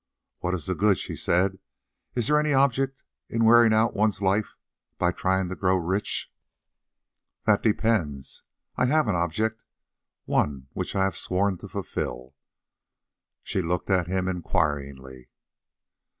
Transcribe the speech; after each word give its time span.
"What 0.39 0.55
is 0.55 0.65
the 0.65 0.73
good?" 0.73 0.97
she 0.97 1.15
said. 1.15 1.59
"Is 2.15 2.25
there 2.25 2.39
any 2.39 2.53
object 2.53 3.03
in 3.29 3.45
wearing 3.45 3.71
out 3.71 3.93
one's 3.95 4.19
life 4.19 4.55
by 4.97 5.11
trying 5.11 5.47
to 5.49 5.55
grow 5.55 5.75
rich?" 5.75 6.33
"That 7.45 7.61
depends. 7.61 8.41
I 8.75 8.85
have 8.87 9.07
an 9.07 9.13
object, 9.13 9.61
one 10.25 10.69
which 10.73 10.95
I 10.95 11.03
have 11.03 11.15
sworn 11.15 11.59
to 11.59 11.67
fulfil." 11.67 12.35
She 13.43 13.61
looked 13.61 13.91
at 13.91 14.07
him 14.07 14.27
inquiringly. 14.27 15.29